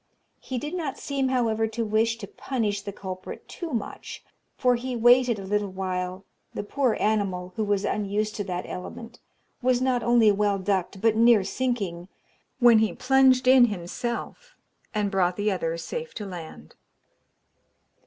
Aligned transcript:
He 0.39 0.57
did 0.57 0.73
not 0.73 0.97
seem, 0.97 1.27
however, 1.27 1.67
to 1.67 1.85
wish 1.85 2.17
to 2.17 2.27
punish 2.27 2.81
the 2.81 2.91
culprit 2.91 3.47
too 3.47 3.71
much, 3.71 4.23
for 4.57 4.73
he 4.73 4.95
waited 4.95 5.37
a 5.37 5.45
little 5.45 5.69
while 5.69 6.25
the 6.55 6.63
poor 6.63 6.97
animal, 6.99 7.53
who 7.55 7.63
was 7.63 7.85
unused 7.85 8.33
to 8.37 8.43
that 8.45 8.65
element, 8.67 9.19
was 9.61 9.79
not 9.79 10.01
only 10.01 10.31
well 10.31 10.57
ducked, 10.57 11.01
but 11.01 11.15
near 11.15 11.43
sinking, 11.43 12.07
when 12.57 12.79
he 12.79 12.93
plunged 12.93 13.47
in 13.47 13.65
himself, 13.65 14.55
and 14.91 15.11
brought 15.11 15.35
the 15.35 15.51
other 15.51 15.77
safe 15.77 16.15
to 16.15 16.25
land. 16.25 16.73